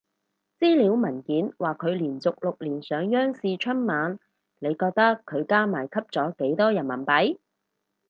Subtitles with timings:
[0.59, 4.17] 資料文件話佢連續六年上央視春晚，
[4.57, 7.37] 你覺得佢加埋吸咗幾多人民幣？